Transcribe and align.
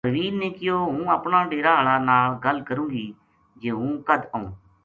پروین 0.05 0.33
نے 0.41 0.49
کہیو 0.55 0.77
ہوں 0.93 1.05
اپنا 1.17 1.39
ڈیرا 1.49 1.73
ہالا 1.77 1.95
نال 2.07 2.29
گل 2.45 2.57
کروں 2.67 2.87
گی 2.93 3.05
جے 3.61 3.71
ہوں 3.77 3.91
کد 4.07 4.21
آؤں 4.35 4.47